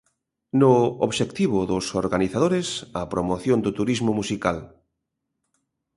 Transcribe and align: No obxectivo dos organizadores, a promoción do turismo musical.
No 0.61 0.71
obxectivo 1.07 1.59
dos 1.71 1.85
organizadores, 2.03 2.67
a 3.01 3.01
promoción 3.13 3.59
do 3.65 3.71
turismo 3.79 4.11
musical. 4.19 4.57